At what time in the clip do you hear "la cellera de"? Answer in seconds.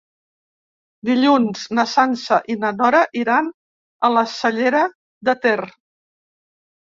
4.15-5.37